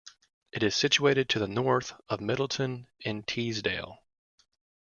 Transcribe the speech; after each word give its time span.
It 0.51 0.63
is 0.63 0.73
situated 0.75 1.29
to 1.29 1.37
the 1.37 1.47
north 1.47 1.93
of 2.09 2.21
Middleton-in-Teesdale. 2.21 3.99